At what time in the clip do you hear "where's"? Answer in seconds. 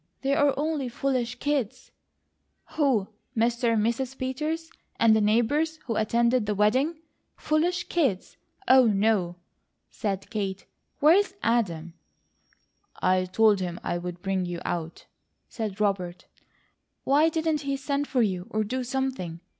11.01-11.35